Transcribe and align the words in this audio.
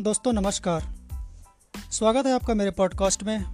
दोस्तों, 0.00 0.32
नमस्कार। 0.32 0.94
स्वागत 1.92 2.26
है 2.26 2.34
आपका 2.34 2.54
मेरे 2.54 2.70
पॉडकास्ट 2.70 3.22
में। 3.22 3.44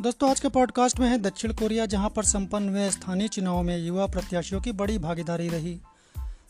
दोस्तों, 0.00 0.30
आज 0.30 0.40
के 0.40 0.48
पॉडकास्ट 0.48 1.00
में 1.00 1.08
है 1.08 1.18
दक्षिण 1.18 1.52
कोरिया, 1.52 1.86
जहाँ 1.86 2.10
पर 2.10 2.24
संपन्न 2.24 2.68
हुए 2.68 2.90
स्थानीय 2.90 3.28
चुनाव 3.28 3.62
में 3.62 3.78
युवा 3.78 4.06
प्रत्याशियों 4.06 4.60
की 4.60 4.72
बड़ी 4.72 4.98
भागीदारी 4.98 5.48
रही, 5.48 5.80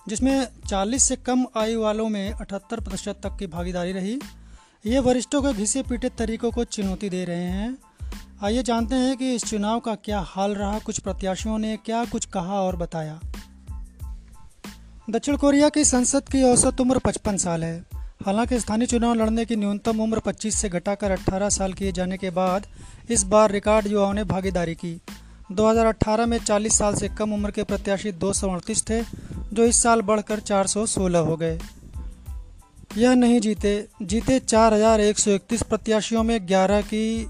जिसमें 0.08 0.48
40 0.66 1.02
से 1.02 1.16
कम 1.16 1.46
आयु 1.56 1.80
वालों 1.80 2.08
में 2.08 2.32
78 2.32 2.80
प्रतिशत 2.80 3.20
तक 3.22 3.36
की 3.36 3.46
भागीदारी 3.46 3.92
रही। 3.92 4.20
ये 4.86 4.98
वरिष्ठों 4.98 5.42
के 5.42 5.52
घिसे 5.52 5.82
पीटे 5.82 6.08
तरीकों 6.08 6.50
को 6.50 6.64
चुनौती 6.64 7.08
दे 7.08 7.24
रहे 7.24 7.44
हैं। 7.44 7.78
आइए 8.42 8.62
जानते 8.62 8.94
हैं 8.94 9.16
कि 9.16 9.34
इस 9.34 9.44
चुनाव 9.44 9.80
का 9.80 9.94
क्या 9.94 10.20
हाल 10.20 10.54
रहा, 10.54 10.78
कुछ 10.78 10.98
प्रत्याशियों 10.98 11.58
ने 11.58 11.76
क्या 11.76 12.04
कुछ 12.04 12.24
कहा 12.24 12.60
और 12.60 12.76
बताया। 12.76 13.20
दक्षिण 15.10 15.36
कोरिया 15.36 15.68
की 15.68 15.84
संसद 15.84 16.28
की 16.28 16.42
औसत 16.42 16.80
उम्र 16.80 16.98
55 16.98 17.36
साल 17.36 17.64
है। 17.64 17.87
हालाँकि 18.26 18.60
स्थानीय 18.60 18.86
चुनाव 18.86 19.14
लड़ने 19.14 19.44
की 19.44 19.56
न्यूनतम 19.56 20.00
उम्र 20.00 20.18
25 20.18 20.54
से 20.54 20.68
घटाकर 20.68 21.10
18 21.10 21.48
साल 21.48 21.72
किए 21.72 21.92
जाने 21.92 22.16
के 22.16 22.30
बाद 22.30 22.66
इस 23.10 23.22
बार 23.22 23.50
रिकॉर्ड 23.50 23.86
युवाओं 23.86 24.14
ने 24.14 24.24
भागीदारी 24.24 24.74
की। 24.74 25.00
2018 25.52 26.26
में 26.26 26.38
40 26.38 26.78
साल 26.78 26.94
से 26.94 27.08
कम 27.08 27.32
उम्र 27.32 27.50
के 27.50 27.62
प्रत्याशी 27.62 28.12
दो 28.12 28.32
थे, 28.90 29.02
जो 29.52 29.64
इस 29.64 29.82
साल 29.82 30.02
बढ़कर 30.02 30.40
416 30.40 31.18
हो 31.18 31.36
गए। 31.36 31.60
यह 32.96 33.14
नहीं 33.14 33.40
जीते 33.40 33.88
जीते 34.02 34.40
4131 34.40 35.62
प्रत्याशियों 35.62 36.22
में 36.22 36.46
11 36.46 36.80
की 36.80 37.28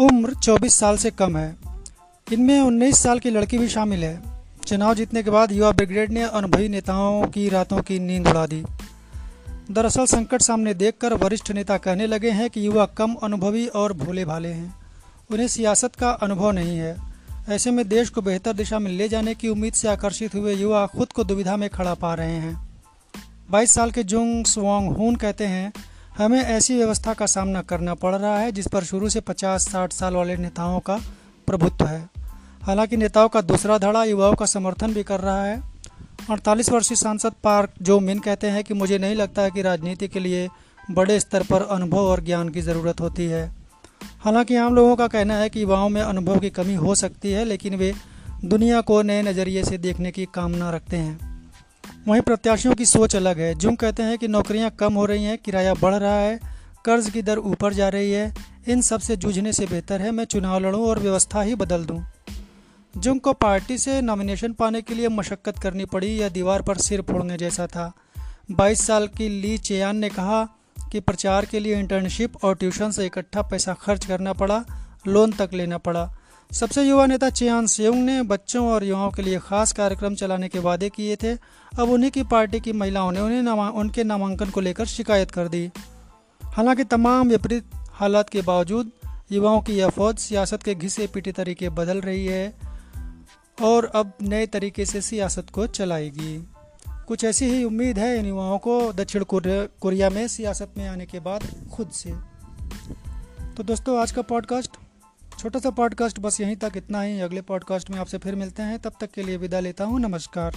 उम्र 0.00 0.34
24 0.34 0.74
साल 0.74 0.96
से 0.96 1.10
कम 1.10 1.36
है। 1.36 1.56
इनमें 2.32 2.60
19 2.60 3.02
साल 3.02 3.18
की 3.18 3.30
लड़की 3.30 3.58
भी 3.58 3.68
शामिल 3.68 4.04
है। 4.04 4.22
चुनाव 4.66 4.94
जीतने 4.94 5.22
के 5.22 5.30
बाद 5.30 5.52
युवा 5.52 5.70
ब्रिगेड 5.70 6.12
ने 6.12 6.22
अनुभवी 6.22 6.68
नेताओं 6.68 7.26
की 7.26 7.48
रातों 7.48 7.82
की 7.82 7.98
नींद 7.98 8.28
उड़ा 8.28 8.46
दी। 8.46 8.64
दरअसल 9.72 10.06
संकट 10.06 10.42
सामने 10.42 10.74
देखकर 10.74 11.14
वरिष्ठ 11.14 11.50
नेता 11.50 11.76
कहने 11.76 12.06
लगे 12.06 12.30
हैं 12.30 12.50
कि 12.50 12.66
युवा 12.66 12.86
कम 12.86 13.14
अनुभवी 13.14 13.66
और 13.66 13.92
भोले 13.92 14.24
भाले 14.24 14.48
हैं। 14.48 14.74
उन्हें 15.30 15.48
सियासत 15.48 15.94
का 15.94 16.10
अनुभव 16.10 16.50
नहीं 16.50 16.78
है। 16.78 16.96
ऐसे 17.48 17.70
में 17.70 17.88
देश 17.88 18.10
को 18.10 18.22
बेहतर 18.22 18.52
दिशा 18.52 18.78
में 18.78 18.90
ले 18.90 19.08
जाने 19.08 19.34
की 19.34 19.48
उम्मीद 19.48 19.72
से 19.72 19.88
आकर्षित 19.88 20.34
हुए 20.34 20.54
युवा 20.54 20.86
खुद 20.86 21.12
को 21.12 21.24
दुविधा 21.24 21.56
में 21.56 21.70
खड़ा 21.70 21.94
पा 21.94 22.14
रहे 22.14 22.34
हैं। 22.34 22.68
22 23.50 23.70
साल 23.70 23.90
के 23.90 24.02
जुंग 24.02 24.44
स्वांग 24.44 24.96
हून 24.96 25.16
कहते 25.16 25.46
हैं, 25.46 25.72
हमें 26.18 26.42
ऐसी 26.42 26.76
व्यवस्था 26.76 27.14
का 27.14 27.26
सामना 27.26 27.62
करना 27.62 27.94
पड़ 27.94 28.14
रहा 28.14 28.38
है 28.38 28.52
जिस 28.52 28.68
पर 28.68 28.84
शुरू 28.84 29.08
से 29.08 29.20
50-60 29.20 29.92
साल 29.92 30.14
वाले 30.14 30.36
नेताओं 30.36 30.80
का 30.80 31.00
प्रभुत्व 31.46 31.86
है। 31.86 32.08
हालाँकि 32.62 32.96
नेताओं 32.96 33.28
का 33.28 33.40
दूसरा 33.40 33.78
धड़ा 33.78 34.04
युवाओं 34.04 34.34
का 34.34 34.46
समर्थन 34.46 34.94
भी 34.94 35.02
कर 35.02 35.20
रहा 35.20 35.44
है। 35.44 35.71
अड़तालीस 36.30 36.70
वर्षीय 36.70 36.96
सांसद 36.96 37.32
पार्क 37.44 37.70
जो 37.82 38.00
मिन 38.00 38.18
कहते 38.18 38.46
हैं 38.46 38.64
कि 38.64 38.74
मुझे 38.74 38.98
नहीं 38.98 39.14
लगता 39.14 39.42
है 39.42 39.50
कि 39.50 39.62
राजनीति 39.62 40.08
के 40.08 40.20
लिए 40.20 40.48
बड़े 40.90 41.20
स्तर 41.20 41.42
पर 41.42 41.62
अनुभव 41.62 41.98
और 41.98 42.24
ज्ञान 42.24 42.48
की 42.48 42.60
ज़रूरत 42.60 43.00
होती 43.00 43.26
है। 43.26 43.52
हालाँकि 44.20 44.56
आम 44.56 44.74
लोगों 44.74 44.96
का 44.96 45.06
कहना 45.06 45.34
है 45.34 45.48
कि 45.48 45.62
युवाओं 45.62 45.88
में 45.88 46.02
अनुभव 46.02 46.38
की 46.38 46.50
कमी 46.50 46.74
हो 46.74 46.94
सकती 46.94 47.32
है, 47.32 47.44
लेकिन 47.44 47.74
वे 47.74 47.94
दुनिया 48.44 48.80
को 48.80 49.02
नए 49.02 49.22
नज़रिए 49.22 49.64
से 49.64 49.78
देखने 49.78 50.10
की 50.10 50.24
कामना 50.34 50.70
रखते 50.70 50.96
हैं। 50.96 51.50
वहीं 52.08 52.22
प्रत्याशियों 52.22 52.74
की 52.74 52.86
सोच 52.86 53.16
अलग 53.16 53.38
है। 53.38 53.54
जुम 53.54 53.74
कहते 53.74 54.02
हैं 54.02 54.18
कि 54.18 54.28
नौकरियाँ 54.28 54.70
कम 54.70 54.94
हो 54.94 55.04
रही 55.04 55.24
हैं, 55.24 55.38
किराया 55.38 55.74
बढ़ 55.74 55.94
रहा 55.94 56.16
है, 56.16 56.40
कर्ज 56.84 57.10
की 57.10 57.22
दर 57.22 57.38
ऊपर 57.38 57.72
जा 57.72 57.88
रही 57.88 58.12
है। 58.12 58.34
इन 58.68 58.80
सबसे 58.80 59.16
जूझने 59.16 59.52
से 59.52 59.66
बेहतर 59.66 60.02
है। 60.02 60.10
मैं 60.10 60.24
चुनाव 60.24 60.60
लड़ूं 60.60 60.86
और 60.86 60.98
व्यवस्था 60.98 61.42
ही 61.42 61.54
बदल 61.54 61.84
दूँ। 61.84 62.04
जुंग 62.96 63.20
को 63.20 63.32
पार्टी 63.32 63.78
से 63.78 64.00
नॉमिनेशन 64.00 64.52
पाने 64.52 64.82
के 64.82 64.94
लिए 64.94 65.08
मशक्क़त 65.08 65.58
करनी 65.58 65.84
पड़ी 65.84 66.22
या 66.22 66.28
दीवार 66.28 66.62
पर 66.62 66.76
सिर 66.76 67.02
फोड़ने 67.02 67.36
जैसा 67.36 67.66
था। 67.66 67.92
22 68.50 68.86
साल 68.86 69.06
की 69.06 69.28
ली 69.28 69.58
चेयान 69.58 69.96
ने 69.96 70.08
कहा 70.08 70.44
कि 70.92 71.00
प्रचार 71.00 71.44
के 71.44 71.60
लिए 71.60 71.78
इंटर्नशिप 71.78 72.44
और 72.44 72.54
ट्यूशन 72.54 72.90
से 72.90 73.06
इकट्ठा 73.06 73.42
पैसा 73.42 73.74
खर्च 73.74 74.06
करना 74.06 74.32
पड़ा 74.32 74.64
लोन 75.06 75.32
तक 75.32 75.50
लेना 75.52 75.78
पड़ा। 75.78 76.14
सबसे 76.52 76.82
युवा 76.82 77.06
नेता 77.06 77.30
चियान 77.30 77.66
सेउंग 77.66 78.04
ने 78.04 78.22
बच्चों 78.22 78.68
और 78.68 78.84
युवाओं 78.84 79.10
के 79.10 79.22
लिए 79.22 79.38
खास 79.38 79.72
कार्यक्रम 79.72 80.14
चलाने 80.14 80.48
के 80.48 80.58
वादे 80.58 80.88
किए 80.88 81.16
थे। 81.16 81.34
अब 81.78 81.90
उन्हीं 81.90 82.10
की 82.10 82.22
पार्टी 82.22 82.60
की 82.60 82.72
महिलाओं 82.72 83.12
ने 83.12 83.20
उन्हें 83.20 83.42
नामा, 83.42 83.70
उनके 83.70 84.04
नामांकन 84.04 84.50
को 84.50 84.60
लेकर 84.60 84.84
शिकायत 84.84 85.30
कर 85.30 85.48
दी। 85.48 85.70
हालाँकि 86.44 86.84
तमाम 86.84 87.28
विपरीत 87.28 87.64
हालात 87.74 88.28
के 88.28 88.42
बावजूद 88.42 88.90
युवाओं 89.32 89.60
की 89.60 89.72
यह 89.72 89.88
फौज 89.88 90.18
सियासत 90.18 90.62
के 90.62 90.74
घिसे 90.74 91.06
पीटे 91.06 91.32
तरीके 91.32 91.68
बदल 91.68 92.00
रही 92.00 92.26
है। 92.26 92.71
और 93.62 93.84
अब 93.84 94.12
नए 94.22 94.46
तरीके 94.46 94.86
से 94.86 95.00
सियासत 95.00 95.50
को 95.50 95.66
चलाएगी। 95.66 96.48
कुछ 96.88 97.24
ऐसी 97.24 97.44
ही 97.44 97.64
उम्मीद 97.64 97.98
है 97.98 98.18
इन 98.18 98.26
युवाओं 98.26 98.58
को 98.58 98.92
दक्षिण 98.92 99.24
कोरिया 99.30 100.10
में 100.10 100.28
सियासत 100.28 100.74
में 100.78 100.88
आने 100.88 101.06
के 101.06 101.20
बाद 101.20 101.68
खुद 101.72 101.90
से। 101.90 102.10
तो 103.56 103.62
दोस्तों, 103.62 103.98
आज 104.00 104.12
का 104.12 104.22
पॉडकास्ट 104.22 104.76
छोटा 105.38 105.58
सा 105.58 105.70
पॉडकास्ट 105.70 106.18
बस 106.18 106.40
यहीं 106.40 106.56
तक, 106.56 106.72
इतना 106.76 107.02
ही। 107.02 107.20
अगले 107.20 107.40
पॉडकास्ट 107.40 107.90
में 107.90 107.98
आपसे 107.98 108.18
फिर 108.18 108.34
मिलते 108.34 108.62
हैं। 108.62 108.78
तब 108.78 108.92
तक 109.00 109.10
के 109.10 109.22
लिए 109.22 109.36
विदा 109.36 109.60
लेता 109.60 109.84
हूँ। 109.84 110.00
नमस्कार। 110.00 110.56